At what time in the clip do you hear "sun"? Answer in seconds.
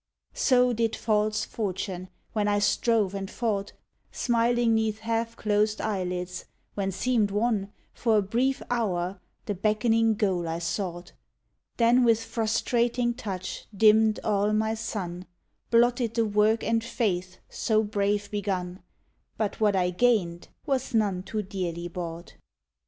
14.73-15.27